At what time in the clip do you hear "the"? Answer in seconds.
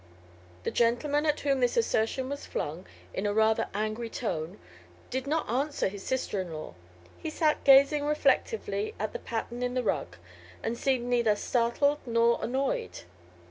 0.63-0.71, 9.13-9.19, 9.75-9.83